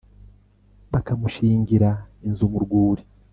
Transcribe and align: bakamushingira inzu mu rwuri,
bakamushingira 0.91 1.89
inzu 2.27 2.45
mu 2.51 2.59
rwuri, 2.65 3.03